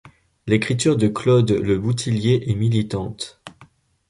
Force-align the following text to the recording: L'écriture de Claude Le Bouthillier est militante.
L'écriture 0.47 0.97
de 0.97 1.07
Claude 1.07 1.51
Le 1.51 1.77
Bouthillier 1.77 2.49
est 2.49 2.55
militante. 2.55 3.39